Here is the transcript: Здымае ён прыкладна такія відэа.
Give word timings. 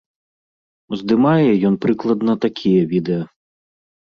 Здымае 1.01 1.51
ён 1.71 1.75
прыкладна 1.85 2.33
такія 2.47 2.81
відэа. 2.95 3.23